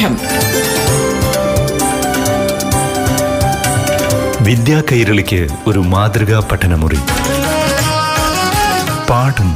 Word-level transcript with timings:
പാഠം 0.00 0.16
വിദ്യാ 4.44 4.82
കൈരളിക്ക് 4.92 5.48
ഒരു 5.66 5.78
മാതൃകാ 5.78 6.48
പഠനമുറി. 6.52 6.98
പാഠം. 9.10 9.54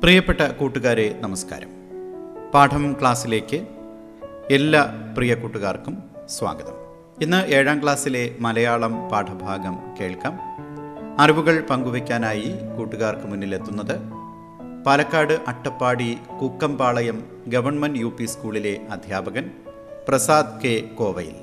പ്രിയപ്പെട്ട 0.00 0.40
കൂട്ടുകാരെ 0.40 1.18
നമസ്കാരം. 1.20 1.68
പാഠം 2.54 2.96
ക്ലാസ്സിലേക്ക് 3.00 3.66
എല്ലാ 4.50 4.94
പ്രിയ 5.16 5.34
കൂട്ടുകാർക്കും 5.34 6.02
സ്വാഗതം. 6.38 6.87
ഇന്ന് 7.22 7.46
ഏഴാം 7.46 7.82
ക്ലാസ്സിലെ 7.82 8.36
മലയാളം 8.40 9.08
പാഠഭാഗം 9.08 9.78
കേൾക്കാം. 10.00 10.38
അറിവുകൾ 11.20 11.64
പങ്കുവയ്ക്കാനായി 11.70 12.54
കൂട്ടുകാർക്ക് 12.78 13.26
മുന്നിലെത്തുന്നത് 13.26 14.00
പാലക്കാട് 14.86 15.32
അട്ടപ്പാടി 15.48 16.18
കുക്കമ്പാളയം 16.42 17.24
ഗവൺമെന്റ് 17.48 17.98
യു 17.98 18.12
സ്കൂളിലെ 18.24 18.80
അധ്യാപകൻ 18.90 19.50
പ്രസാദ് 20.08 20.62
കെ 20.62 20.80
കോവയിൽ. 20.94 21.34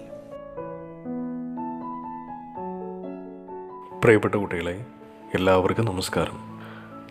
പ്രിയപ്പെട്ട 4.04 4.36
കുട്ടികളെ 4.36 4.86
എല്ലാവർക്കും 5.34 5.86
നമസ്കാരം. 5.86 6.60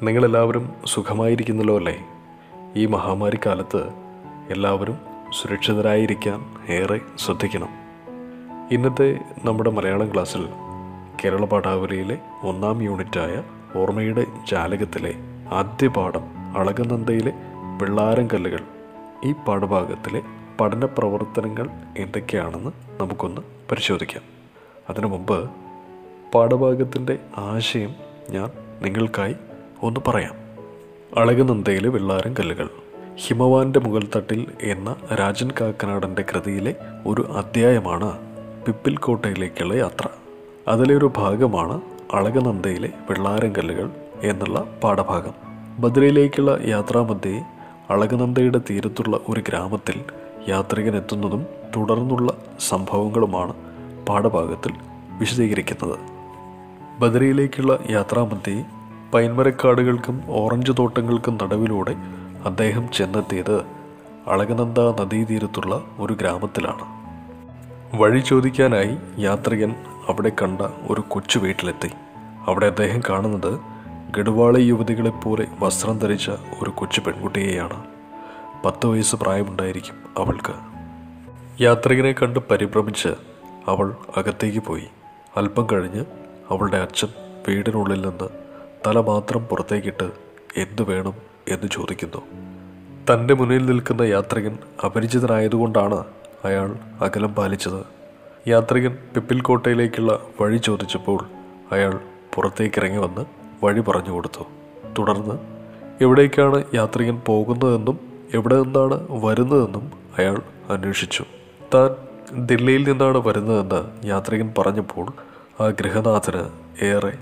നിങ്ങളെല്ലാവരും 0.02 0.72
സുഖമായിരിക്കുന്നല്ലോ 0.86 1.76
അല്ലേ? 1.76 2.04
ഈ 2.76 2.86
മഹാമാരി 2.86 3.38
കാലത്ത് 3.46 3.88
എല്ലാവരും 4.50 4.98
സുരക്ഷിതരായിരിക്കാൻ 5.42 6.44
ഏറെ 6.68 7.00
ശ്രദ്ധിക്കണം. 7.18 7.83
ഇന്നത്തെ 8.70 9.20
നമ്മുടെ 9.44 9.70
മലയാളം 9.70 10.12
ക്ലാസ്സിൽ 10.12 10.48
കേരള 11.24 11.44
പാഠാവലിയിലെ 11.44 12.18
ഒന്നാം 12.42 12.82
യൂണിറ്റായ 12.82 13.42
ഓർമ്മയുടെ 13.78 14.26
ജാലകത്തിലെ 14.50 15.14
ആദ്യ 15.52 15.88
പാഠം 15.88 16.20
അളകനന്ദയിലെ 16.58 17.32
വെള്ളാരം 17.82 18.28
കല്ലുകൾ. 18.34 18.60
ഈ 19.24 19.32
പാഠഭാഗത്തിലെ 19.32 20.22
പഠന 20.60 20.84
പ്രവർത്തനങ്ങൾ 20.84 21.68
എന്തൊക്കെയാണെന്ന് 21.98 22.70
നമുക്കൊന്ന് 23.00 23.40
പരിശോധിക്കാം. 23.40 24.22
അതിനു 24.90 25.06
മുമ്പ് 25.06 25.50
പാഠഭാഗത്തിന്റെ 26.34 27.18
ആശയം 27.36 27.94
ഞാൻ 28.30 28.50
നിങ്ങൾക്കായി 28.82 29.36
ഒന്ന് 29.82 30.00
പറയാം. 30.08 30.34
അളകനന്ദയിലെ 31.18 31.88
വെള്ളാരം 31.88 32.34
കല്ലുകൾ. 32.34 32.68
ഹിമവാന്റെ 33.16 33.80
മുകൾ 33.80 34.02
തട്ടിൽ 34.16 34.46
എന്ന 34.62 34.96
രാജൻ 35.14 35.50
കാക്കനാടന്റെ 35.60 36.24
കൃതിയിലെ 36.32 36.74
ഒരു 37.06 37.32
അധ്യായമാണ് 37.36 38.23
പിപ്പിൽ 38.66 38.96
കോട്ടയിലേക്കുള്ള 38.96 39.74
യാത്ര. 39.74 40.08
അതിലൊരു 40.68 41.12
ഭാഗമാണ് 41.16 41.80
അളകനന്ദയിലെ 42.14 42.90
വെള്ളാരം 43.10 43.52
കല്ലുകൾ 43.58 43.90
എന്നുള്ള 44.22 44.64
പാഠഭാഗം. 44.84 45.32
ബദ്രയിലേക്കുള്ള 45.78 46.58
യാത്രാമധ്യേ 46.66 47.44
അളകനന്ദയുടെ 47.90 48.60
തീരത്തുള്ള 48.70 49.20
ഒരു 49.28 49.42
ഗ്രാമത്തിൽ 49.48 50.04
യാത്രികൻ 50.48 50.96
എത്തുന്നതും 50.96 51.46
തുടർന്നുള്ള 51.76 52.32
സംഭവങ്ങളുമാണ് 52.60 53.54
പാഠഭാഗത്തിൽ 54.08 54.72
വിശദീകരിക്കുന്നത്. 55.18 55.98
ബദരയിലേക്കുള്ള 57.00 57.78
യാത്രാമധ്യേ 57.90 58.64
പൈൻമരക്കാടുകൾക്കും 59.14 60.22
ഓറഞ്ച് 60.28 60.72
തോട്ടങ്ങൾക്കും 60.78 61.38
നടുവിലൂടെ 61.42 61.96
അദ്ദേഹം 62.44 62.88
ചെന്നെത്തിയത് 62.92 63.64
അളകനന്ദ 64.28 64.80
നദീതീരത്തുള്ള 64.80 65.84
ഒരു 65.98 66.12
ഗ്രാമത്തിലാണ്. 66.12 66.93
വഴി 67.96 68.20
ചോദിക്കാനായി 68.20 68.96
യാത്രികൻ 69.18 69.74
അവിടെ 70.08 70.32
കണ്ട 70.42 70.60
ഒരു 70.90 71.04
കൊച്ചു 71.08 71.38
വീട്ടിലെത്തി. 71.38 71.90
അവിടെ 72.46 72.66
അദ്ദേഹം 72.66 73.00
കാണുന്നത് 73.08 73.60
ഗഡുവാളി 74.16 74.60
യുവതികളെപ്പോലെ 74.60 75.46
വസ്ത്രം 75.58 75.98
ധരിച്ച 75.98 76.30
ഒരു 76.30 76.70
കൊച്ചു 76.70 77.00
പെൺകുട്ടിയെയാണ്. 77.00 77.84
പത്ത് 78.64 78.86
വയസ്സ് 78.86 79.16
പ്രായമുണ്ടായിരിക്കും 79.16 79.94
അവൾക്ക്. 80.18 80.52
യാത്രികനെ 81.62 82.12
കണ്ട് 82.12 82.40
പരിഭ്രമിച്ച് 82.50 83.08
അവൾ 83.68 83.96
അകത്തേക്ക് 84.16 84.58
പോയി. 84.58 84.88
അല്പം 85.36 85.66
കഴിഞ്ഞ് 85.72 86.04
അവളുടെ 86.50 86.76
അച്ഛൻ 86.76 87.08
വീടിനുള്ളിൽ 87.48 88.00
നിന്ന് 88.00 88.28
തല 88.86 89.00
മാത്രം 89.00 89.44
പുറത്തേക്കിട്ട് 89.44 90.10
എന്തു 90.56 90.82
വേണം? 90.82 91.12
എന്ന് 91.48 91.68
ചോദിക്കുന്നു. 91.72 92.22
തന്റെ 93.12 93.34
മുന്നിൽ 93.34 93.66
നിൽക്കുന്ന 93.66 94.02
യാത്രികൻ 94.02 94.58
അപരിചിതനായതുകൊണ്ടാണ് 94.84 96.04
അയാൾ 96.44 96.76
അകലം 97.00 97.34
പാലിച്ചത്. 97.34 97.84
യാത്രികൻ 98.48 98.98
പിപ്പിൽ 99.14 99.40
കോട്ടയിലേക്കുള്ള 99.40 100.20
വഴി 100.40 100.56
ചോദിച്ചപ്പോൾ 100.56 101.26
അയാൾ 101.72 102.00
പുറത്തേക്ക് 102.34 102.78
ഇറങ്ങി 102.78 102.98
വന്ന് 102.98 103.24
വഴി 103.64 103.80
പറഞ്ഞു 103.80 104.10
കൊടുത്തു. 104.10 104.46
തുടർന്ന് 104.98 105.34
എവിടേക്കാണ് 106.00 106.64
യാത്രികൻ 106.74 107.20
പോകുന്നതെന്നും 107.26 108.00
എവിടെ 108.34 108.62
നിന്നാണ് 108.62 109.06
വരുന്നതെന്നും 109.24 109.92
അയാൾ 110.18 110.42
അന്വേഷിച്ചു. 110.70 111.24
താൻ 111.74 111.90
ദില്ലിയിൽ 112.46 112.88
നിന്നാണ് 112.88 113.18
വരുന്നതെന്ന് 113.18 114.06
യാത്രികൻ 114.06 114.54
പറഞ്ഞപ്പോൾ 114.58 115.06
ആ 115.62 115.66
ഗൃഹനാഥന് 115.68 116.50
ഏറെ 116.84 117.12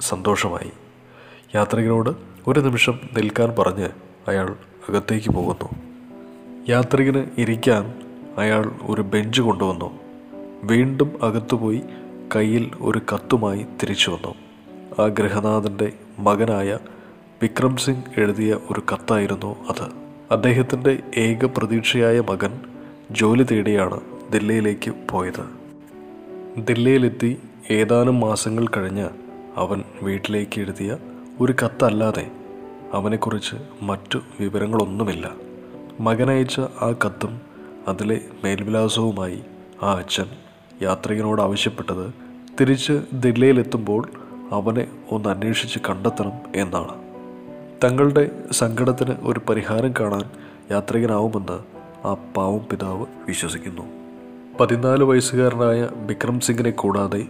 സന്തോഷമായി. 0.00 0.72
യാത്രികനോട് 1.54 2.10
ഒരു 2.46 2.60
നിമിഷം 2.60 3.00
നിൽക്കാൻ 3.16 3.54
പറഞ്ഞ് 3.58 3.88
അയാൾ 4.28 4.54
അകത്തേക്ക് 4.88 5.30
പോകുന്നു. 5.30 5.68
യാത്രികന് 6.68 7.24
ഇരിക്കാൻ 7.38 8.11
അയാൾ 8.38 8.72
ഒരു 8.82 9.02
ബെഞ്ച് 9.02 9.42
കൊണ്ടുവന്നു. 9.42 9.98
വീണ്ടും 10.62 11.12
അകത്തുപോയി 11.22 11.82
കയ്യിൽ 12.36 12.70
ഒരു 12.80 13.00
കത്തുമായി 13.14 13.66
തിരിച്ചു 13.82 14.10
വന്നു. 14.10 14.34
ആ 15.02 15.06
ഗൃഹനാഥന്റെ 15.06 15.92
മകനായ 16.18 16.78
വിക്രം 17.42 17.76
സിംഗ് 17.76 18.20
എഴുതിയ 18.20 18.54
ഒരു 18.70 18.82
കത്തായിരുന്നു 18.92 19.56
അത്. 19.68 19.92
അദ്ദേഹത്തിന്റെ 20.30 21.02
ഏക 21.16 21.44
പ്രതീക്ഷയായ 21.44 22.20
മകൻ 22.20 22.60
ജോലി 23.10 23.42
തേടിയാണ് 23.42 24.00
ദില്ലിയിലേക്ക് 24.32 24.94
പോയത്. 25.10 25.44
ദില്ലിയിലെത്തി 26.58 27.38
ഏതാനും 27.70 28.20
മാസങ്ങൾ 28.20 28.66
കഴിഞ്ഞ് 28.76 29.08
അവൻ 29.56 29.82
വീട്ടിലേക്ക് 30.02 30.60
എഴുതിയ 30.60 30.96
ഒരു 31.40 31.54
കത്തല്ലാതെ 31.64 32.30
അവനെക്കുറിച്ച് 32.92 33.56
മറ്റു 33.82 34.20
വിവരങ്ങളൊന്നുമില്ല. 34.40 35.30
മകനയച്ച 36.00 36.60
ആ 36.60 36.94
കത്തും 37.06 37.51
അതിലെ 37.88 38.20
മേൽവിലാസവുമായി 38.44 39.42
ആ 39.82 39.94
അച്ഛൻ 39.94 40.26
യാത്രികനോട് 40.82 41.42
ആവശ്യപ്പെട്ടത് 41.42 42.14
തിരിച്ച് 42.60 43.02
ദില്ലിയിലെത്തുമ്പോൾ 43.12 44.08
അവനെ 44.52 44.86
ഒന്ന് 45.10 45.28
അന്വേഷിച്ച് 45.28 45.78
കണ്ടെത്തണം 45.88 46.32
എന്നാണ്. 46.54 47.02
തങ്ങളുടെ 47.84 48.30
സങ്കടത്തിന് 48.52 49.14
ഒരു 49.22 49.40
പരിഹാരം 49.48 49.94
കാണാൻ 50.00 50.30
യാത്രികനാവുമെന്ന് 50.70 51.58
ആ 52.06 52.14
പാവം 52.14 52.60
പിതാവ് 52.70 53.06
വിശ്വസിക്കുന്നു. 53.28 53.82
പതിനാല് 54.60 55.04
വയസ്സുകാരനായ 55.04 55.88
വിക്രം 56.06 56.40
സിംഗിനെ 56.40 56.70
കൂടാതെ 56.70 57.26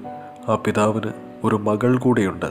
ആ 0.49 0.55
പിതാവിന് 0.55 1.13
ഒരു 1.45 1.57
മകൾ 1.57 1.99
കൂടിയുണ്ട്. 1.99 2.47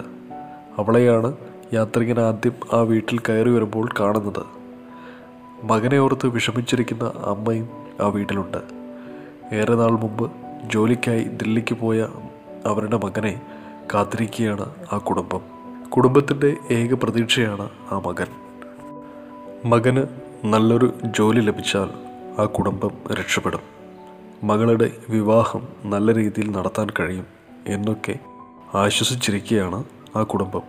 അവളെയാണ് 0.78 1.36
യാത്രികൻ 1.74 2.20
ആദ്യം 2.20 2.54
ആ 2.74 2.82
വീട്ടിൽ 2.82 3.20
കയറി 3.20 3.50
വരുമ്പോൾ 3.50 3.90
കാണുന്നത്. 4.00 4.62
മകനെ 5.64 5.98
ഓർത്ത് 5.98 6.28
വിഷമിച്ചിരിക്കുന്ന 6.28 7.04
അമ്മയും 7.04 7.81
ആ 8.00 8.08
വീട്ടിലുണ്ട്. 8.08 8.58
ഏറെ 9.56 9.76
നാൾ 9.76 9.92
മുമ്പ് 9.92 10.32
ജോലിക്കായി 10.66 11.24
ദില്ലിക്ക് 11.24 11.76
പോയ 11.76 12.08
അവരുടെ 12.66 12.98
മകനെ 12.98 13.42
കാത്തിരിക്കുകയാണ് 13.94 14.66
ആ 14.94 14.98
കുടുംബം. 14.98 15.42
കുടുംബത്തിന്റെ 15.90 16.58
ഏക 16.72 16.94
പ്രതീക്ഷയാണ് 16.94 17.70
ആ 17.92 18.00
മകൻ. 18.00 18.28
മകന് 19.66 20.04
നല്ലൊരു 20.46 20.94
ജോലി 21.06 21.40
ലഭിച്ചാൽ 21.40 21.90
ആ 22.42 22.46
കുടുംബം 22.46 22.92
രക്ഷപ്പെടും. 23.12 23.60
മകളുടെ 24.44 24.92
വിവാഹം 25.10 25.68
നല്ല 25.86 26.14
രീതിയിൽ 26.14 26.52
നടത്താൻ 26.52 26.88
കഴിയും 27.00 27.26
എന്നൊക്കെ 27.68 28.20
ആശ്വസിച്ചിരിക്കുകയാണ് 28.76 29.84
ആ 30.16 30.24
കുടുംബം. 30.24 30.62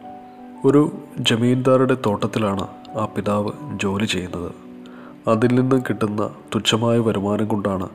ഒരു 0.65 0.93
ജമീന്ദാറുടെ 1.19 1.97
തോട്ടത്തിലാണ് 2.07 2.67
ആ 2.99 3.05
പിതാവ് 3.05 3.53
ജോലി 3.77 4.05
ചെയ്യുന്നത്. 4.05 4.72
അതിൽ 5.29 5.55
നിന്ന് 5.55 5.83
കിട്ടുന്ന 5.83 6.31
തുച്ഛമായ 6.55 6.99
വരുമാനം 6.99 7.49
കൊണ്ടാണ് 7.49 7.89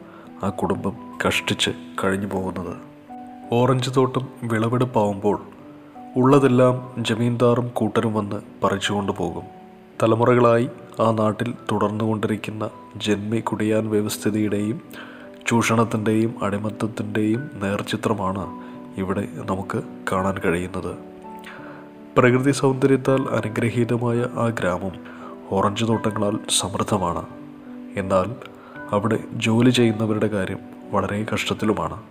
ആ 0.44 0.50
കുടുംബം 0.50 0.94
കഷ്ടിച്ച് 1.27 1.71
കഴിഞ്ഞു 2.03 2.27
പോകുന്നത്. 2.27 2.77
ഓറഞ്ച് 3.51 3.89
തോട്ടം 3.97 4.27
വിളവെടുപ്പാവുമ്പോൾ 4.44 5.41
ഉള്ളതെല്ലാം 6.15 7.03
ജമീന്ദാറും 7.03 7.68
കൂട്ടരും 7.68 8.13
വന്ന് 8.13 8.41
പറിച്ചുകൊണ്ട് 8.63 9.12
പോകും. 9.12 9.44
തലമുറകളായി 10.03 10.69
ആ 11.01 11.12
നാട്ടിൽ 11.12 11.53
തുടർന്നുകൊണ്ടിരിക്കുന്ന 11.71 12.69
ജന്മി 12.97 13.38
കുടിയാൻ 13.38 13.89
വ്യവസ്ഥിതിയുടെയും 13.89 14.81
ചൂഷണത്തിന്റെയും 15.47 16.35
അടിമത്തത്തിന്റെയും 16.44 17.51
നേർചിത്രമാണ് 17.63 18.63
ഇവിടെ 18.97 19.27
നമുക്ക് 19.35 19.83
കാണാൻ 20.12 20.38
കഴിയുന്നത്. 20.38 20.95
പ്രകൃതി 22.18 22.51
സൗന്ദര്യത്താൽ 22.51 23.21
അനുഗ്രഹീതമായ 23.21 24.18
ആ 24.18 24.47
ഗ്രാമം 24.47 25.17
ഓറഞ്ച് 25.51 25.88
തോട്ടങ്ങളാൽ 25.88 26.39
സമൃദ്ധമാണ്. 26.59 27.25
എന്നാൽ 27.97 28.35
അവിടെ 28.91 29.19
ജോലി 29.33 29.69
ചെയ്യുന്നവരുടെ 29.69 30.27
കാര്യം 30.27 30.59
വളരെ 30.91 31.25
കഷ്ടത്തിലുമാണ്. 31.33 32.03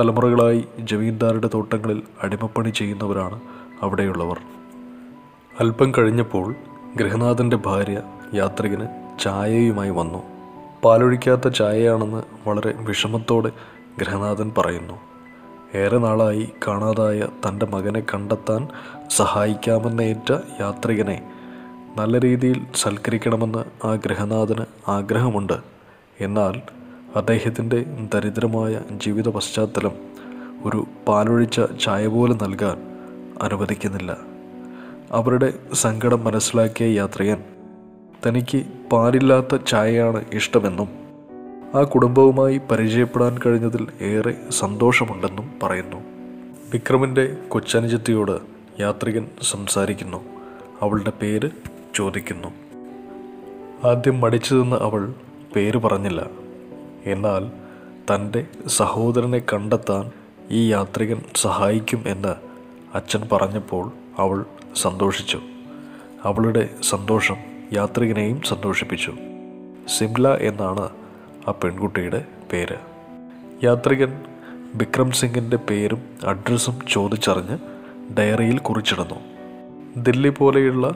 തലമുറകളായി 0.00 0.64
ജമീന്ദാരുടെ 0.78 1.50
തോട്ടങ്ങളിൽ 1.54 2.02
അടിമപ്പണി 2.22 2.70
ചെയ്യുന്നവരാണ് 2.70 3.40
അവിടെയുള്ളവർ. 3.82 4.40
അല്പം 5.60 5.92
കഴിഞ്ഞപ്പോൾ 5.98 6.54
ഗൃഹനാഥന്റെ 6.96 7.56
ഭാര്യ 7.56 8.02
യാത്രികന് 8.34 8.88
ചായയുമായി 9.20 9.90
വന്നു. 9.90 10.22
പാലൊഴിക്കാത്ത 10.84 11.48
ചായയാണെന്ന് 11.48 12.22
വളരെ 12.48 12.74
വിഷമത്തോടെ 12.76 13.50
ഗൃഹനാഥൻ 13.98 14.52
പറയുന്നു. 14.58 14.94
ഏറെ 15.74 15.98
നാളായി 15.98 16.48
കാണാതായ 16.68 17.20
തന്റെ 17.20 17.66
മകനെ 17.66 18.00
കണ്ടെത്താൻ 18.00 18.68
സഹായിക്കാമെന്നേറ്റ 19.10 20.32
യാത്രികനെ 20.60 21.32
നല്ല 21.96 22.20
രീതിയിൽ 22.20 22.66
സൽക്കരിക്കണമെന്ന് 22.74 23.86
ആ 23.86 23.94
ഗൃഹനാഥന് 23.94 24.90
ആഗ്രഹമുണ്ട്. 24.90 25.52
എന്നാൽ 26.20 26.60
അദ്ദേഹത്തിന്റെ 27.16 27.84
ദരിദ്രമായ 28.14 28.80
ജീവിത 28.90 29.28
പശ്ചാത്തലം 29.28 29.90
ഒരു 30.64 30.86
പാലൊഴിച്ച 31.08 31.60
ചായ 31.80 32.06
പോലെ 32.06 32.34
നൽകാൻ 32.34 32.76
അനുവദിക്കുന്നില്ല. 33.42 34.16
അവരുടെ 35.10 35.52
സങ്കടം 35.74 36.24
മനസ്സിലാക്കിയ 36.24 36.86
യാത്രികൻ 36.86 37.44
തനിക്ക് 38.26 38.62
പാലില്ലാത്ത 38.92 39.56
ചായയാണ് 39.56 40.24
ഇഷ്ടമെന്നും 40.32 40.88
ആ 41.74 41.82
കുടുംബവുമായി 41.82 42.60
പരിചയപ്പെടാൻ 42.70 43.38
കഴിഞ്ഞതിൽ 43.46 43.86
ഏറെ 44.00 44.34
സന്തോഷമുണ്ടെന്നും 44.50 45.52
പറയുന്നു. 45.62 45.96
വിക്രമിന്റെ 46.72 47.36
കൊച്ചനുജത്തിയോട് 47.48 48.38
യാത്രികൻ 48.80 49.26
സംസാരിക്കുന്നു. 49.42 50.24
അവളുടെ 50.82 51.12
പേര് 51.22 51.50
ചോദിക്കുന്നു. 51.94 52.48
ആദ്യം 53.88 54.20
മടിച്ചതെന്ന് 54.20 54.76
അവൾ 54.76 55.14
പേര് 55.56 55.78
പറഞ്ഞില്ല. 55.78 56.26
എന്നാൽ 57.04 57.50
തന്റെ 58.14 58.46
സഹോദരനെ 58.66 59.38
കണ്ടെത്താൻ 59.38 60.10
ഈ 60.50 60.72
യാത്രികൻ 60.72 61.22
സഹായിക്കും 61.36 62.04
എന്ന് 62.06 62.34
അച്ഛൻ 62.94 63.28
പറഞ്ഞപ്പോൾ 63.32 63.92
അവൾ 64.18 64.44
സന്തോഷിച്ചു. 64.76 65.40
അവളുടെ 66.24 66.68
സന്തോഷം 66.82 67.36
യാത്രികനെയും 67.72 68.42
സന്തോഷിപ്പിച്ചു. 68.42 69.14
സിംല 69.98 70.28
എന്നാണ് 70.28 70.88
ആ 71.48 71.50
പെൺകുട്ടിയുടെ 71.50 72.24
പേര്. 72.52 72.76
യാത്രികൻ 73.64 74.20
വിക്രം 74.74 75.10
സിംഗിന്റെ 75.10 75.56
പേരും 75.56 76.02
അഡ്രസ്സും 76.24 76.78
ചോദിച്ചറിഞ്ഞ് 76.90 77.58
ഡയറിയിൽ 78.18 78.58
കുറിച്ചിടുന്നു. 78.58 79.14
ദില്ലി 79.96 80.28
പോലെയുള്ള 80.28 80.94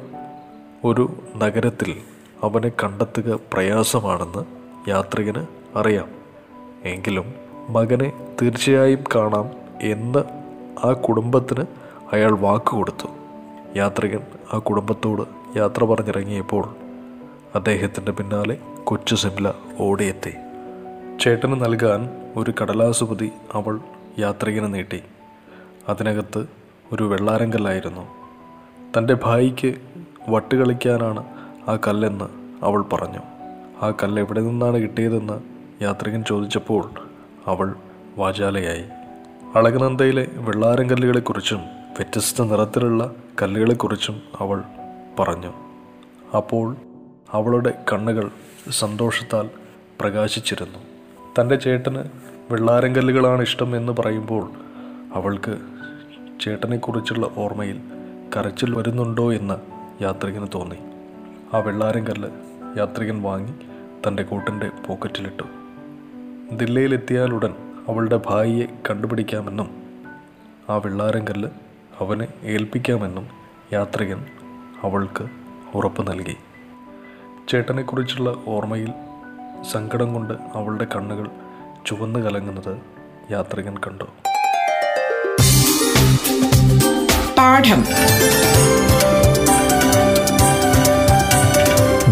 ഒരു 0.84 1.22
നഗരത്തിൽ 1.36 1.96
അവനെ 2.42 2.68
കണ്ടെത്തുക 2.68 3.38
പ്രയാസമാണെന്ന് 3.52 4.44
യാത്രികന് 4.90 5.46
അറിയാം. 5.78 6.08
എങ്കിലും 6.84 7.34
മകനെ 7.68 8.34
തീർച്ചയായും 8.42 9.04
കാണാം 9.14 9.50
എന്ന് 9.82 10.18
ആ 10.86 10.92
കുടുംബത്തിന് 10.92 11.64
അയാൾ 12.12 12.32
വാക്ക് 12.32 12.70
കൊടുത്തു. 12.70 13.06
യാത്രികൻ 13.76 14.20
ആ 14.52 14.58
കുടുംബത്തോട് 14.58 15.22
യാത്ര 15.58 15.84
പറഞ്ഞിറങ്ങിയപ്പോൾ 15.84 16.74
അദ്ദേഹത്തിന്റെ 17.54 18.12
പിന്നാലെ 18.12 18.58
കൊച്ചു 18.84 19.14
സിംല 19.14 19.52
ഓടിയെത്തി. 19.80 20.34
ചേട്ടന് 21.20 21.64
നൽകാൻ 21.64 22.10
ഒരു 22.36 22.54
കടലാസുപതി 22.62 23.30
അവൾ 23.52 23.80
യാത്രികന് 24.18 24.74
നീട്ടി. 24.74 25.02
അതിനകത്ത് 25.88 26.46
ഒരു 26.92 27.02
വെള്ളാരങ്കല്ലായിരുന്നു. 27.02 28.24
തന്റെ 28.98 29.16
ഭായിക്ക് 29.24 29.74
വട്ട് 30.28 30.54
കളിക്കാനാണ് 30.54 31.24
ആ 31.68 31.78
കല്ലെന്ന് 31.88 32.24
അവൾ 32.64 32.82
പറഞ്ഞു. 32.82 33.18
ആ 33.82 33.92
കല്ല് 34.02 34.22
എവിടെ 34.22 34.40
നിന്നാണ് 34.40 34.76
കിട്ടിയതെന്ന് 34.76 35.40
യാത്രികൻ 35.82 36.24
ചോദിച്ചപ്പോൾ 36.24 36.90
അവൾ 37.46 37.74
വാചാലയായി. 38.16 38.84
അളകനന്ദയിലെ 39.54 40.26
വെള്ളാരം 40.34 40.90
കല്ലുകളെക്കുറിച്ചും 40.90 41.58
വ്യത്യസ്ത 41.66 42.44
നിറത്തിലുള്ള 42.44 43.14
കല്ലുകളെക്കുറിച്ചും 43.42 44.20
അവൾ 44.38 44.62
പറഞ്ഞു. 45.18 45.52
അപ്പോൾ 46.36 46.76
അവളുടെ 47.32 47.84
കണ്ണുകൾ 47.92 48.30
സന്തോഷത്താൽ 48.70 49.50
പ്രകാശിച്ചിരുന്നു. 50.00 50.78
തന്റെ 51.40 51.56
ചേട്ടന് 51.56 52.04
വെള്ളാരം 52.50 52.96
കല്ലുകളാണ് 52.96 53.42
ഇഷ്ടം 53.42 53.76
എന്ന് 53.76 53.92
പറയുമ്പോൾ 53.92 54.50
അവൾക്ക് 55.14 55.58
ചേട്ടനെക്കുറിച്ചുള്ള 56.40 57.30
ഓർമ്മയിൽ 57.36 57.80
കരച്ചിൽ 58.36 58.74
വരുന്നുണ്ടോ 58.74 59.32
എന്ന് 59.32 59.73
യാത്രികന് 60.00 60.46
തോന്നി. 60.54 60.76
ആ 61.54 61.58
വെള്ളാരം 61.58 62.06
കല്ല് 62.06 62.28
യാത്രികൻ 62.78 63.22
വാങ്ങി 63.22 63.52
തന്റെ 64.08 64.22
കൂട്ടിന്റെ 64.22 64.70
പോക്കറ്റിലിട്ടു. 64.88 65.44
ദില്ലയിലെത്തിയാലുടൻ 66.56 67.54
അവളുടെ 67.88 68.20
ഭായിയെ 68.26 68.66
കണ്ടുപിടിക്കാമെന്നും 68.90 69.82
ആ 70.70 70.76
വെള്ളാരം 70.76 71.28
കല്ല് 71.28 71.48
അവനെ 72.00 72.28
ഏൽപ്പിക്കാമെന്നും 72.42 73.28
യാത്രികൻ 73.72 74.26
അവൾക്ക് 74.82 75.28
ഉറപ്പ് 75.74 76.10
നൽകി. 76.10 76.36
ചേട്ടനെക്കുറിച്ചുള്ള 77.48 78.34
ഓർമ്മയിൽ 78.46 78.92
സങ്കടം 79.72 80.14
കൊണ്ട് 80.14 80.34
അവളുടെ 80.54 80.86
കണ്ണുകൾ 80.96 81.30
ചുവന്നു 81.86 82.18
കലങ്ങുന്നത് 82.18 82.78
യാത്രികൻ 83.30 83.78
കണ്ടു. 83.78 84.04
പാഠം. 87.38 87.84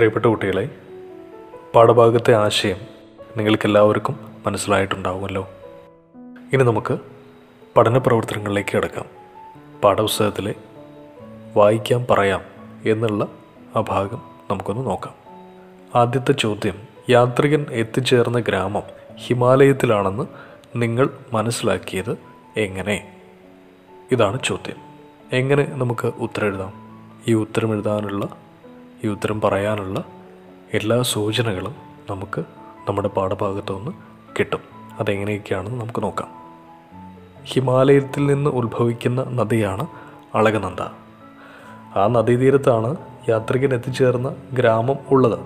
പ്രിയപ്പെട്ട 0.00 0.26
കുട്ടികളെ 0.26 0.68
പാഠഭാഗത്തെ 1.74 2.34
ആശയം 2.34 2.76
നിങ്ങൾക്കെല്ലാവർക്കും 3.36 4.32
മനസ്സിലായിട്ടുണ്ടാവുമല്ലോ. 4.46 5.48
ഇനി 6.52 6.62
നമുക്ക് 6.62 6.98
പഠന 7.76 7.98
പ്രവർത്തനങ്ങളിലേക്ക് 7.98 8.76
കിടക്കാം. 8.76 9.04
പാഠപുസ്തകത്തിലെ 9.84 10.54
വായിക്കാം 11.56 12.06
പറയാം 12.10 12.40
എന്നുള്ള 12.86 13.28
ആ 13.76 13.80
ഭാഗം 13.80 14.22
നമുക്കൊന്ന് 14.50 14.86
നോക്കാം. 14.86 15.14
ആദ്യത്തെ 15.94 16.32
ചോദ്യം 16.32 16.74
യാത്രികൻ 17.10 17.66
എത്തിച്ചേർന്ന 17.70 18.38
ഗ്രാമം 18.38 18.82
ഹിമാലയത്തിലാണെന്ന് 19.16 20.26
നിങ്ങൾ 20.76 21.10
മനസ്സിലാക്കിയത് 21.32 22.18
എങ്ങനെ? 22.56 23.16
ഇതാണ് 24.12 24.38
ചോദ്യം. 24.44 24.76
എങ്ങനെ 25.32 25.72
നമുക്ക് 25.74 26.06
ഉത്തരം 26.06 26.46
എഴുതാം? 26.46 26.72
ഈ 27.28 27.34
ഉത്തരം 27.34 27.72
എഴുതാനുള്ള 27.72 28.49
ഈ 29.04 29.08
ഉത്തരം 29.08 29.40
പറയാനുള്ള 29.40 30.04
എല്ലാ 30.74 31.02
സൂചനകളും 31.02 31.74
നമുക്ക് 32.10 32.44
നമ്മുടെ 32.88 33.08
പാഠഭാഗത്തു 33.08 33.74
നിന്ന് 33.74 33.90
കിട്ടും. 34.38 34.60
അതെങ്ങനെയൊക്കെയാണെന്ന് 35.00 35.80
നമുക്ക് 35.80 36.02
നോക്കാം. 36.02 36.28
ഹിമാലയത്തിൽ 37.44 38.26
നിന്ന് 38.26 38.50
ഉത്ഭവിക്കുന്ന 38.50 39.22
നദിയാണ് 39.22 39.86
അളകനന്ദ. 40.34 40.80
ആ 41.98 42.06
നദീതീരത്താണ് 42.06 42.96
യാത്രികൻ 43.28 43.74
എത്തിച്ചേർന്ന 43.74 44.34
ഗ്രാമം 44.52 44.96
ഉള്ളത്. 45.10 45.38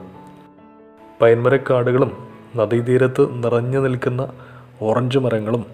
പൈൻമരക്കാടുകളും 1.22 2.28
നദീതീരത്ത് 2.56 3.44
നിറഞ്ഞു 3.44 3.78
നിൽക്കുന്ന 3.78 4.28
ഓറഞ്ച് 4.82 5.18
മരങ്ങളും 5.18 5.64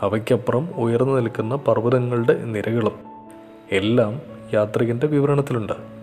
അവയ്ക്കപ്പുറം 0.00 0.68
ഉയർന്നു 0.76 1.12
നിൽക്കുന്ന 1.12 1.54
പർവതങ്ങളുടെ 1.54 2.44
നിരകളും 2.44 2.98
എല്ലാം 3.72 4.20
യാത്രികന്റെ 4.54 5.06
വിവരണത്തിലുണ്ട്. 5.06 6.01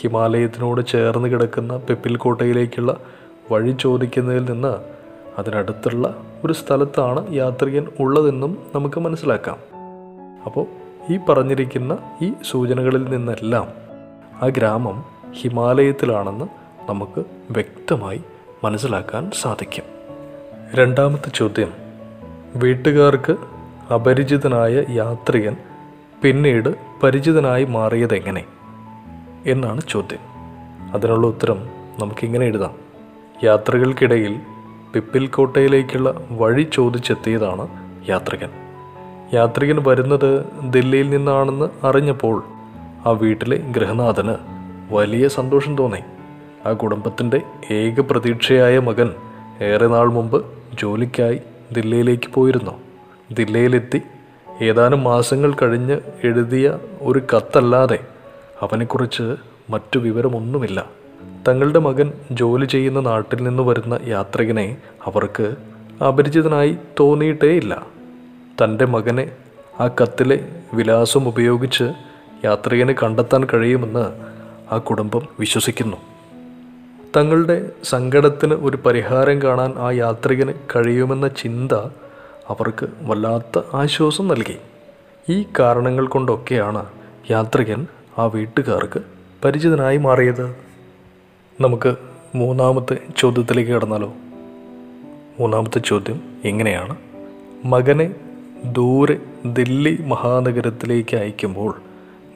ഹിമാലയത്തിനോട് 0.00 0.86
ചേർന്ന് 0.86 1.28
കിടക്കുന്ന 1.28 1.76
പെപ്പിൽ 1.76 2.16
കോട്ടയിലേക്കുള്ള 2.16 2.96
വഴി 3.52 3.76
ചോദിക്കുന്നതിൽ 3.80 4.52
നിന്ന് 4.52 4.78
അതിനടുത്തുള്ള 5.38 6.22
ഒരു 6.44 6.52
സ്ഥലത്താണ് 6.52 7.34
യാത്രികൻ 7.34 7.86
ഉള്ളതെന്നും 8.00 8.58
നമുക്ക് 8.74 9.00
മനസ്സിലാക്കാം. 9.00 9.56
അപ്പോൾ 10.46 10.66
ഈ 11.12 11.18
പറഞ്ഞിരിക്കുന്ന 11.28 11.98
ഈ 12.22 12.32
സൂചനകളിൽ 12.50 13.04
നിന്നെല്ലാം 13.04 13.68
ആ 14.42 14.48
ഗ്രാമം 14.48 15.04
ഹിമാലയത്തിലാണെന്ന് 15.32 16.44
നമുക്ക് 16.90 17.24
വ്യക്തമായി 17.50 18.20
മനസ്സിലാക്കാൻ 18.64 19.30
സാധിക്കും. 19.40 19.84
രണ്ടാമത്തെ 20.74 21.30
ചോദ്യം 21.34 21.72
വീട്ടുകാർക്ക് 22.56 23.36
അപരിചിതനായ 23.94 24.84
യാത്രികൻ 24.90 25.56
പിന്നീട് 26.22 26.74
പരിചിതനായി 27.02 27.64
മാറിയതെങ്ങനെ? 27.64 28.44
എന്നാണ് 29.48 29.80
ചോദ്യം. 29.88 30.18
അതിനുള്ള 30.94 31.26
ഉത്തരം 31.26 31.68
നമുക്കിങ്ങനെ 31.98 32.46
എഴുതാം. 32.46 32.74
യാത്രകൾക്കിടയിൽ 33.44 34.40
പിപ്പിൽ 34.94 35.26
കോട്ടയിലേക്കുള്ള 35.26 36.20
വഴി 36.30 36.66
ചോദിച്ചെത്തിയതാണ് 36.72 37.68
യാത്രികൻ. 38.08 38.50
യാത്രികൻ 39.34 39.84
വരുന്നത് 39.86 40.44
ദില്ലിയിൽ 40.70 41.10
നിന്നാണെന്ന് 41.10 41.86
അറിഞ്ഞപ്പോൾ 41.86 42.44
ആ 43.06 43.10
വീട്ടിലെ 43.10 43.56
ഗൃഹനാഥന് 43.56 44.34
വലിയ 44.90 45.28
സന്തോഷം 45.28 45.76
തോന്നി. 45.76 45.98
ആ 46.68 46.72
കുടുംബത്തിന്റെ 46.72 47.42
ഏക 47.70 48.00
പ്രതീക്ഷയായ 48.00 48.78
മകൻ 48.78 49.14
ഏറെ 49.60 49.86
നാൾ 49.86 50.06
മുമ്പ് 50.06 50.46
ജോലിക്കായി 50.74 51.40
ദില്ലിയിലേക്ക് 51.72 52.32
പോയിരുന്നു. 52.34 52.70
ദില്ലിയിലെത്തി 53.32 54.02
ഏതാനും 54.62 55.04
മാസങ്ങൾ 55.04 55.54
കഴിഞ്ഞ് 55.62 56.00
എഴുതിയ 56.24 56.78
ഒരു 57.02 57.18
കത്തല്ലാതെ 57.18 57.98
അവനെക്കുറിച്ച് 58.62 59.36
മറ്റു 59.70 59.98
വിവരമൊന്നുമില്ല. 59.98 60.86
തങ്ങളുടെ 61.48 61.78
മകൻ 61.78 62.12
ജോലി 62.30 62.66
ചെയ്യുന്ന 62.66 63.00
നാട്ടിൽ 63.00 63.42
നിന്ന് 63.42 63.62
വരുന്ന 63.62 63.98
യാത്രികനെ 64.06 64.76
അവർക്ക് 65.04 65.56
അപരിചിതനായി 66.04 66.76
തോന്നിയിട്ടേയില്ല. 67.00 67.86
തന്റെ 68.64 68.84
മകനെ 68.84 69.30
ആ 69.80 69.88
കത്തിലെ 69.88 70.48
വിലാസം 70.74 71.28
ഉപയോഗിച്ച് 71.28 71.92
യാത്രികനെ 72.44 72.92
കണ്ടെത്താൻ 72.92 73.44
കഴിയുമെന്ന് 73.44 74.24
ആ 74.74 74.78
കുടുംബം 74.78 75.22
വിശ്വസിക്കുന്നു. 75.40 75.96
തങ്ങളുടെ 77.16 77.70
സങ്കടത്തിന് 77.84 78.54
ഒരു 78.54 78.76
പരിഹാരം 78.76 79.42
കാണാൻ 79.42 79.74
ആ 79.78 79.90
യാത്രികന് 79.90 80.52
കഴിയുമെന്ന 80.76 81.28
ചിന്ത 81.28 81.72
അവർക്ക് 82.48 82.86
വല്ലാത്ത 83.02 83.62
ആശ്വാസം 83.74 84.28
നൽകി. 84.28 84.58
ഈ 85.28 85.44
കാരണങ്ങൾ 85.58 86.06
കൊണ്ടൊക്കെയാണ് 86.06 86.86
യാത്രികൻ 87.30 87.86
ആ 88.18 88.24
വീട്ടുകാർക്ക് 88.24 89.00
പരിചിതനായി 89.44 89.96
മാറിയത്? 89.96 90.56
നമുക്ക് 91.60 91.96
മൂന്നാമത്തെ 92.34 92.98
ചോദ്യത്തിലേക്ക് 93.16 93.72
കടന്നാലോ? 93.72 94.14
മൂന്നാമത്തെ 95.40 95.78
ചോദ്യം 95.78 96.20
എങ്ങനെയാണ് 96.44 96.96
മകനെ 97.64 98.14
ദൂരെ 98.64 99.20
ദില്ലി 99.46 99.98
മഹാനഗരത്തിലേക്ക് 100.06 101.16
അയക്കുമ്പോൾ 101.16 101.80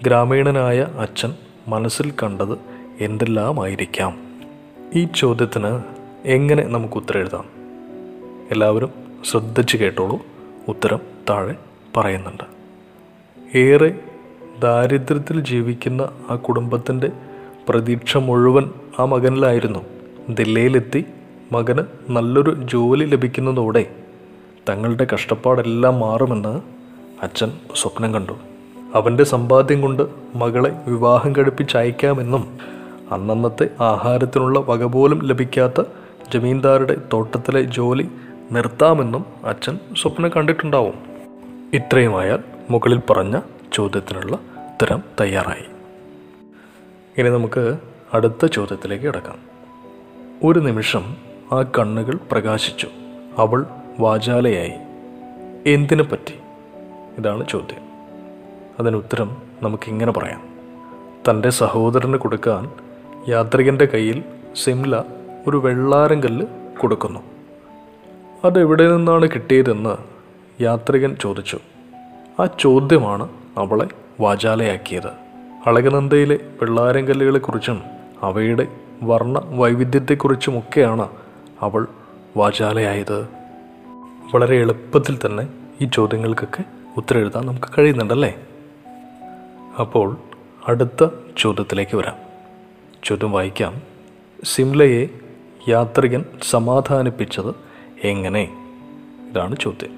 ഗ്രാമീണനായ 0.03 0.81
അച്ഛൻ 0.81 1.35
മനസ്സിൽ 1.69 2.11
കണ്ടത് 2.11 2.59
എന്തെല്ലാമായിരിക്കാം 3.01 4.19
ഈ 4.95 5.09
ചോദ്യത്തിന് 5.17 5.83
എങ്ങനെ 6.25 6.65
നമുക്ക് 6.65 6.95
ഉത്തരം 6.95 7.21
എഴുതാം? 7.21 7.45
എല്ലാവരും 8.51 8.91
ശ്രദ്ധിച്ച് 9.25 9.77
കേട്ടോളൂ. 9.77 10.21
ഉത്തരം 10.69 11.01
താഴെ 11.31 11.55
പറയുന്നുണ്ട്. 11.97 12.45
ഏറെ 13.59 14.01
ദാരിദ്ര്യത്തിൽ 14.63 15.41
ജീവിക്കുന്ന 15.41 16.09
ആ 16.31 16.35
കുടുംബത്തിന്റെ 16.35 17.11
പ്രതീക്ഷ 17.69 18.17
മുഴുവൻ 18.17 18.71
ആ 18.99 19.05
മകനിലായിരുന്നു. 19.05 19.79
ദില്ലയിലെത്തി 20.29 21.05
മകന് 21.53 21.83
നല്ലൊരു 22.11 22.55
ജോലി 22.65 23.05
ലഭിക്കുന്നതോടെ 23.05 23.87
തങ്ങളുടെ 24.69 25.07
കഷ്ടപ്പാടെല്ലാം 25.15 26.01
മാറുമെന്ന് 26.01 26.61
അച്ഛൻ 27.23 27.53
സ്വപ്നം 27.77 28.15
കണ്ടു. 28.15 28.33
അവന്റെ 28.95 29.25
സമ്പാദ്യം 29.25 29.81
കൊണ്ട് 29.81 30.03
മകളെ 30.37 30.73
വിവാഹം 30.89 31.37
കഴിപ്പിച്ചയക്കാമെന്നും 31.37 32.59
അന്നന്നത്തെ 33.13 33.71
ആഹാരത്തിനുള്ള 33.81 34.59
വക 34.59 34.85
പോലും 34.85 35.23
ലഭിക്കാത്ത 35.23 35.83
ജമീന്ദാരുടെ 36.35 36.97
തോട്ടത്തിലെ 37.13 37.63
ജോലി 37.63 38.09
നിർത്താമെന്നും 38.53 39.25
അച്ഛൻ 39.45 39.79
സ്വപ്നം 40.03 40.31
കണ്ടിട്ടുണ്ടാവും. 40.37 40.95
ഇത്രയുമായാൽ 41.75 42.39
മുകളിൽ 42.71 43.01
പറഞ്ഞ 43.11 43.41
ചോദ്യത്തിനുള്ള 43.73 44.39
ഉത്തരം 44.73 45.03
തയ്യാറായി. 45.21 45.65
ഇനി 47.19 47.29
നമുക്ക് 47.29 47.79
അടുത്ത 48.15 48.47
ചോദ്യത്തിലേക്ക് 48.47 49.05
കിടക്കാം. 49.05 49.39
ഒരു 50.45 50.61
നിമിഷം 50.61 51.17
ആ 51.53 51.63
കണ്ണുകൾ 51.63 52.19
പ്രകാശിച്ചു. 52.33 52.89
അവൾ 53.39 53.67
വാചാലയായി. 54.01 54.73
എന്തിനു 55.67 56.03
പറ്റി? 56.03 56.35
ഇതാണ് 57.19 57.47
ചോദ്യം. 57.49 57.83
അതിന് 58.81 58.97
ഉത്തരം 58.97 59.37
നമുക്കിങ്ങനെ 59.63 60.13
പറയാം. 60.13 60.49
തന്റെ 61.31 61.51
സഹോദരന് 61.51 62.17
കൊടുക്കാൻ 62.17 62.71
യാത്രികന്റെ 63.29 63.85
കയ്യിൽ 63.85 64.25
സിംല 64.65 65.03
ഒരു 65.47 65.57
വെള്ളാരം 65.57 66.23
കല്ല് 66.23 66.47
കൊടുക്കുന്നു. 66.81 67.21
അതെവിടെ 68.45 68.97
നിന്നാണ് 68.97 69.29
കിട്ടിയതെന്ന് 69.29 69.97
യാത്രികൻ 70.63 71.17
ചോദിച്ചു. 71.21 71.59
ആ 72.41 72.49
ചോദ്യമാണ് 72.61 73.29
അവളെ 73.57 74.02
വാചാലയാക്കിയത്. 74.23 75.07
അളകനന്ദയിലെ 75.67 76.35
വെള്ളാരം 76.35 77.07
കല്ലുകളെക്കുറിച്ചും 77.07 77.83
അവയുടെ 78.23 78.67
വർണ 79.03 79.39
വൈവിധ്യത്തെക്കുറിച്ചുമൊക്കെയാണ് 79.39 81.09
അവൾ 81.61 81.87
വാചാലയായത്. 82.37 83.29
വളരെ 84.35 84.57
എളുപ്പത്തിൽ 84.57 85.19
തന്നെ 85.27 85.49
ഈ 85.81 85.89
ചോദ്യങ്ങൾക്കൊക്കെ 85.95 86.65
ഉത്തരം 86.97 87.21
എഴുതാൻ 87.21 87.47
നമുക്ക് 87.47 87.67
കഴിയുന്നുണ്ടല്ലേ? 87.79 88.35
അപ്പോൾ 89.81 90.17
അടുത്ത 90.67 91.09
ചോദ്യത്തിലേക്ക് 91.39 91.97
വരാം. 91.97 92.17
ചോദ്യം 93.05 93.33
വായിക്കാം. 93.33 93.83
സിംലയെ 94.45 95.09
യാത്രികൻ 95.69 96.25
സമാധാനിപ്പിച്ചത് 96.43 97.55
എങ്ങനെ? 98.05 98.43
ഇതാണ് 99.31 99.57
ചോദ്യം. 99.61 99.91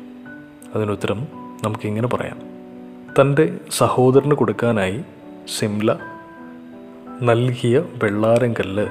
അതിനുത്തരം 0.74 1.28
നമുക്കിങ്ങനെ 1.64 2.08
പറയാം. 2.08 2.53
തന്റെ 3.20 3.58
സഹോദരന് 3.70 4.34
കൊടുക്കാനായി 4.34 5.04
സിംല 5.58 5.96
നൽകിയ 7.22 7.78
വെള്ളാരം 7.78 8.52
കല്ല് 8.52 8.86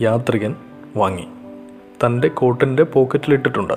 യാത്രികൻ 0.00 0.56
വാങ്ങി. 0.96 1.28
തന്റെ 2.04 2.28
കോട്ടിന്റെ 2.28 2.82
പോക്കറ്റിലിട്ടിട്ടുണ്ട്. 2.82 3.74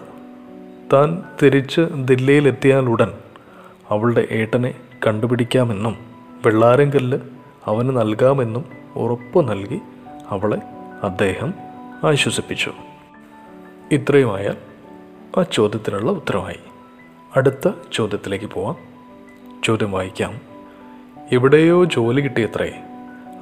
താൻ 0.93 1.23
തിരിച്ച് 1.43 1.81
ദില്ലിയിലെത്തിയാലുടൻ 1.81 3.11
അവളുടെ 3.89 4.27
ഏട്ടനെ 4.31 4.73
കണ്ടുപിടിക്കാമെന്നും 5.07 5.97
വെള്ളാരം 6.45 6.89
കല്ല് 6.89 7.19
അവന് 7.65 7.97
നൽകാമെന്നും 7.97 8.65
ഉറപ്പ് 8.95 9.49
നൽകി 9.49 9.79
അവളെ 10.29 10.57
അദ്ദേഹം 11.03 11.53
ആശ്വസിപ്പിച്ചു. 12.03 12.71
ഇത്രയുമായാൽ 13.91 14.57
ആ 15.39 15.43
ചോദ്യത്തിനുള്ള 15.51 16.11
ഉത്തരമായി. 16.11 16.59
അടുത്ത 17.35 17.71
ചോദ്യത്തിലേക്ക് 17.93 18.45
പോവാം. 18.45 18.96
ചോദ്യം 19.63 19.91
വായിക്കാം. 19.91 20.41
എവിടെയോ 21.31 21.83
ജോലി 21.83 22.21
കിട്ടിയത്രേ. 22.21 22.81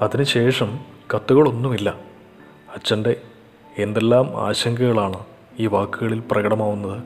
അതിനുശേഷം 0.01 0.79
കത്തുകളൊന്നുമില്ല. 1.15 1.89
അച്ഛന്റെ 2.75 3.15
എന്തെല്ലാം 3.77 4.47
ആശങ്കകളാണ് 4.47 5.17
ഈ 5.59 5.65
വാക്കുകളിൽ 5.65 6.23
പ്രകടമാവുന്നത്. 6.31 7.03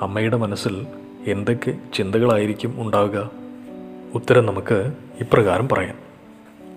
അമ്മയുടെ 0.00 0.36
മനസ്സിൽ 0.36 0.86
എന്തൊക്കെ 1.26 1.78
ചിന്തകളായിരിക്കും 1.94 2.74
ഉണ്ടാവുക. 2.78 3.30
ഉത്തരം 4.14 4.46
നമുക്ക് 4.46 4.92
ഇപ്രകാരം 5.20 5.68
പറയാം. 5.68 5.96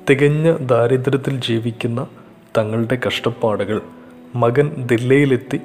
തികഞ്ഞ 0.10 0.51
ദാരിദ്ര്യത്തിൽ 0.51 1.39
ജീവിക്കുന്ന 1.39 2.07
തങ്ങളുടെ 2.57 3.00
കഷ്ടപ്പാടുകൾ 3.07 3.81
മകൻ 4.36 4.88
ദില്ലയിലെത്തി 4.88 5.62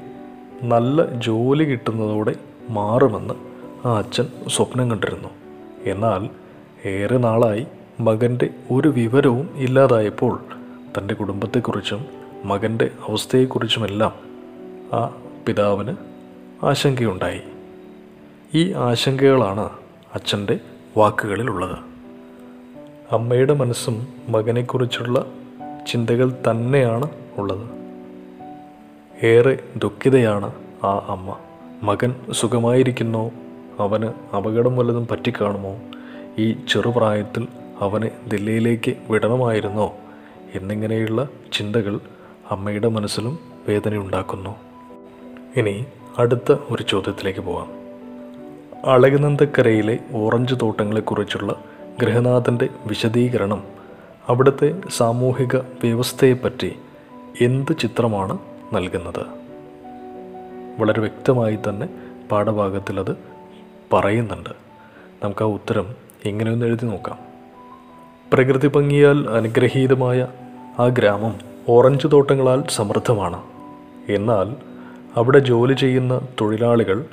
നല്ല 0.62 1.12
ജോലി 1.12 1.64
കിട്ടുന്നതോടെ 1.64 2.34
മാറുമെന്ന് 2.70 3.34
ആ 3.86 3.98
അച്ഛൻ 3.98 4.28
സ്വപ്നം 4.48 4.90
കണ്ടിരുന്നു. 4.90 5.28
എന്നാൽ 5.84 6.28
ഏറെ 6.88 7.16
നാളായി 7.16 7.66
മകന്റെ 8.00 8.50
ഒരു 8.70 8.88
വിവരവും 8.88 9.50
ഇല്ലാതായപ്പോൾ 9.56 10.44
തന്റെ 10.98 11.14
കുടുംബത്തെക്കുറിച്ചും 11.14 12.04
മകന്റെ 12.44 12.90
അവസ്ഥയെക്കുറിച്ചുമെല്ലാം 13.08 14.12
ആ 14.92 15.22
പിതാവിന് 15.46 15.96
ആശങ്കയുണ്ടായി. 16.62 17.40
ഈ 18.54 18.72
ആശങ്കകളാണ് 18.72 19.70
അച്ഛന്റെ 20.14 20.60
വാക്കുകളിലുള്ളത്. 20.96 21.78
അമ്മയുടെ 23.12 23.54
മനസ്സും 23.54 24.08
മകനെക്കുറിച്ചുള്ള 24.28 25.26
ചിന്തകൾ 25.86 26.36
തന്നെയാണ് 26.50 27.10
ഉള്ളത്. 27.36 27.70
ഏറെ 29.26 29.58
ദുഃഖിതയാണ് 29.76 30.52
ആ 30.84 31.04
അമ്മ. 31.08 31.36
മകൻ 31.82 32.14
സുഖമായിരിക്കുന്നോ 32.32 33.30
അവന് 33.78 34.36
അപകടം 34.36 34.76
വല്ലതും 34.76 35.06
പറ്റിക്കാണുമോ? 35.06 35.76
ഈ 36.38 36.52
ചെറുപ്രായത്തിൽ 36.52 37.48
അവനെ 37.80 38.10
ദില്ലിയിലേക്ക് 38.28 38.94
വിടണമായിരുന്നോ? 39.10 39.94
എന്നിങ്ങനെയുള്ള 40.54 41.28
ചിന്തകൾ 41.52 42.00
അമ്മയുടെ 42.50 42.88
മനസ്സിലും 42.88 43.38
വേദനയുണ്ടാക്കുന്നു. 43.68 44.56
ഇനി 45.56 45.86
അടുത്ത 46.18 46.52
ഒരു 46.70 46.82
ചോദ്യത്തിലേക്ക് 46.82 47.40
പോവാം. 47.40 47.68
അളകനന്ദക്കരയിലെ 48.90 49.98
ഓറഞ്ച് 50.14 50.54
തോട്ടങ്ങളെക്കുറിച്ചുള്ള 50.62 51.62
ഗൃഹനാഥന്റെ 52.00 52.68
വിശദീകരണം 52.86 53.62
അവിടുത്തെ 54.28 54.80
സാമൂഹിക 54.90 55.56
വ്യവസ്ഥയെപ്പറ്റി 55.56 56.76
എന്ത് 57.40 57.76
ചിത്രമാണ് 57.78 58.38
നൽകുന്നത്? 58.72 59.26
വളരെ 60.78 61.00
വ്യക്തമായി 61.00 61.58
തന്നെ 61.68 61.88
പാഠഭാഗത്തിൽ 62.32 63.00
അത് 63.00 63.37
പറയുന്നുണ്ട്. 63.92 64.50
നമുക്ക് 65.24 65.42
ആ 65.42 65.46
ഉത്തരം 65.46 65.94
എങ്ങനെയൊന്ന് 66.24 66.66
എഴുതി 66.66 66.86
നോക്കാം. 66.86 67.18
പ്രകൃതി 68.32 68.68
ഭംഗിയാൽ 68.68 69.30
അനുഗ്രഹീതമായ 69.30 70.26
ആ 70.78 70.86
ഗ്രാമം 70.86 71.34
ഓറഞ്ച് 71.68 72.08
തോട്ടങ്ങളാൽ 72.12 72.62
സമൃദ്ധമാണ്. 72.70 73.42
എന്നാൽ 74.08 74.56
അവിടെ 75.16 75.38
ജോലി 75.38 75.72
ചെയ്യുന്ന 75.72 76.20
തൊഴിലാളികൾ 76.40 77.04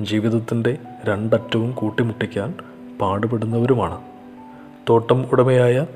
ജീവിതത്തിന്റെ 0.00 0.76
രണ്ടറ്റവും 1.04 1.72
കൂട്ടിമുട്ടിക്കാൻ 1.72 2.54
പാടുപെടുന്നവരുമാണ്. 3.00 4.00
തോട്ടം 4.88 5.26
ഉടമയായ 5.32 5.86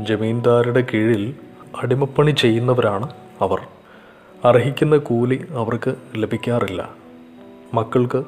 ജമീന്ദാരുടെ 0.00 0.84
കീഴിൽ 0.94 1.34
അടിമപ്പണി 1.82 2.30
ചെയ്യുന്നവരാണ് 2.30 3.08
അവർ. 3.40 3.60
അർഹിക്കുന്ന 4.44 4.96
കൂലി 4.96 5.44
അവർക്ക് 5.50 5.94
ലഭിക്കാറില്ല. 6.16 6.90
മക്കൾക്ക് 7.74 8.24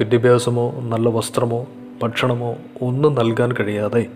വിദ്യാഭ്യാസമോ 0.00 0.80
നല്ല 0.80 1.08
വസ്ത്രമോ 1.08 1.66
ഭക്ഷണമോ 2.02 2.56
ഒന്നും 2.82 3.14
നൽകാൻ 3.14 3.52
കഴിയാതെ 3.52 4.06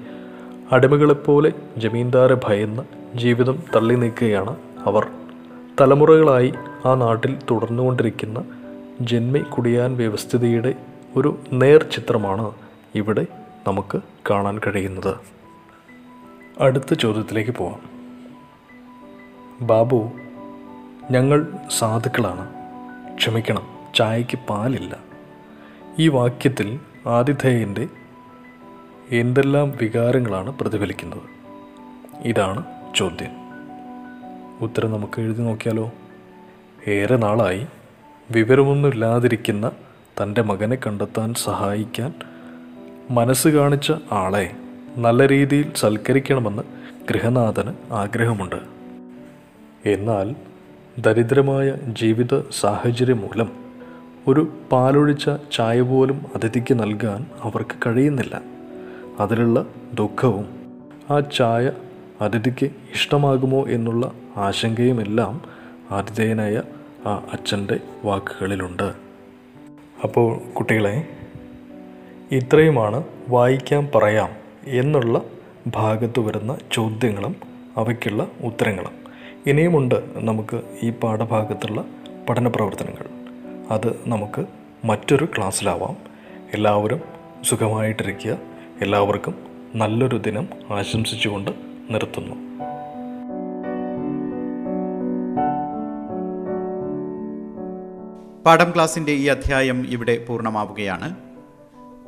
അടിമകളെപ്പോലെ 0.72 1.52
ജമീന്ദാരെ 1.76 2.36
ഭയന്ന് 2.44 2.82
ജീവിതം 3.18 3.62
തള്ളി 3.76 3.94
നീക്കുകയാണ് 3.94 4.56
അവർ. 4.86 5.06
തലമുറകളായി 5.80 6.54
ആ 6.86 6.94
നാട്ടിൽ 6.94 7.36
തുടർന്നുകൊണ്ടിരിക്കുന്ന 7.50 8.44
ജന്മി 9.00 9.38
കുടിയാൻ 9.38 9.96
വ്യവസ്ഥിതിയുടെ 9.96 10.74
ഒരു 11.16 11.38
നേർചിത്രമാണ് 11.52 12.52
ഇവിടെ 12.94 13.26
നമുക്ക് 13.68 14.00
കാണാൻ 14.30 14.60
കഴിയുന്നത്. 14.66 15.14
അടുത്ത 16.60 16.94
ചോദ്യത്തിലേക്ക് 16.94 17.50
പോവാം. 17.50 17.80
ബാബു 19.66 20.10
ഞങ്ങൾ 21.10 21.46
സാധുക്കളാണ്. 21.78 22.48
ക്ഷമിക്കണം 23.16 23.62
ചായയ്ക്ക് 23.94 24.38
പാലില്ല. 24.50 25.13
ഈ 25.98 26.08
വാക്യത്തിൽ 26.08 26.80
ആതിഥേയന്റെ 27.06 27.88
എന്തെല്ലാം 29.10 29.72
വികാരങ്ങളാണ് 29.80 30.58
പ്രതിഫലിക്കുന്നത്? 30.58 31.22
ഇതാണ് 32.22 32.64
ചോദ്യം. 32.96 33.30
ഉത്തരം 34.60 34.92
നമുക്ക് 34.92 35.20
എഴുതി 35.20 35.42
നോക്കിയാലോ? 35.42 35.92
ഏറെ 36.88 37.16
നാളായി 37.16 37.66
വിവരമൊന്നുമില്ലാതിരിക്കുന്ന 38.30 39.70
തന്റെ 40.22 40.42
മകനെ 40.42 40.76
കണ്ടെത്താൻ 40.76 41.34
സഹായിക്കാൻ 41.34 42.14
മനസ്സ് 43.10 43.48
കാണിച്ച 43.48 43.92
ആളെ 44.12 44.56
നല്ല 44.96 45.28
രീതിയിൽ 45.28 45.72
സൽക്കരിക്കണമെന്ന് 45.76 46.62
ഗൃഹനാഥന് 47.10 47.92
ആഗ്രഹമുണ്ട്. 47.92 48.56
എന്നാൽ 49.88 50.34
ദരിദ്രമായ 50.98 51.74
ജീവിത 51.86 52.40
സാഹചര്യം 52.60 53.20
മൂലം 53.20 53.63
ഒരു 54.28 54.52
പാലൊഴിച്ച 54.72 55.30
ചായ 55.52 55.80
പോലും 55.80 56.26
അതിഥിക്ക് 56.34 56.74
നൽകാൻ 56.74 57.26
അവർക്ക് 57.42 57.76
കഴിയുന്നില്ല. 57.86 58.40
അതിലുള്ള 59.20 59.66
ദുഃഖവും 59.94 60.46
ആ 61.10 61.20
ചായ 61.20 61.70
അതിഥിക്ക് 62.20 62.66
ഇഷ്ടമാകുമോ 62.66 63.66
എന്നുള്ള 63.66 64.12
ആശങ്കയുമെല്ലാം 64.36 65.42
ആതിഥേയനായ 65.90 66.62
ആ 67.06 67.14
അച്ഛന്റെ 67.32 67.80
വാക്കുകളിലുണ്ട്. 68.04 68.92
അപ്പോൾ 70.04 70.38
കുട്ടികളെ 70.58 71.08
ഇത്രയുമാണ് 72.32 73.04
വായിക്കാൻ 73.28 73.88
പറയാം 73.94 74.30
എന്നുള്ള 74.66 75.22
ഭാഗത്ത് 75.66 76.20
വരുന്ന 76.20 76.56
ചോദ്യങ്ങളും 76.72 77.36
അവയ്ക്കുള്ള 77.76 78.26
ഉത്തരങ്ങളും. 78.44 78.92
ഇനിയുമുണ്ട് 79.46 80.04
നമുക്ക് 80.14 80.62
ഈ 80.82 80.90
പാഠഭാഗത്തുള്ള 80.90 81.84
പഠന 82.28 82.48
പ്രവർത്തനങ്ങൾ 82.48 83.13
അത് 83.70 84.00
നമുക്ക് 84.06 84.46
മറ്റൊരു 84.84 85.28
ക്ലാസ്സിലാവാം. 85.38 85.96
എല്ലാവരും 86.54 87.00
സുഖമായിട്ടിരിക്കുക. 87.44 88.38
എല്ലാവർക്കും 88.80 89.34
നല്ലൊരു 89.74 90.16
ദിനം 90.16 90.48
ആശംസിച്ചുകൊണ്ട് 90.70 91.50
നിർത്തുന്നു. 91.90 92.34
പാഠം 98.46 98.70
ക്ലാസിന്റെ 98.74 99.12
ഈ 99.12 99.26
അധ്യായം 99.26 99.86
ഇവിടെ 99.86 100.24
പൂർണമാവുകയാണ്. 100.28 101.16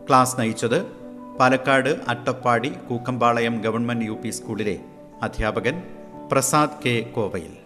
ക്ലാസ് 0.08 0.40
നയിച്ചത് 0.40 0.86
പാലക്കാട് 1.40 1.96
അട്ടപ്പാടി 2.08 2.68
കൂക്കമ്പാളയം 2.68 3.60
ഗവൺമെന്റ് 3.60 4.04
യു 4.04 4.30
സ്കൂളിലെ 4.30 4.78
അധ്യാപകൻ 5.22 5.82
പ്രസാദ് 6.32 6.86
കെ 6.86 7.00
കോവയിൽ. 7.00 7.65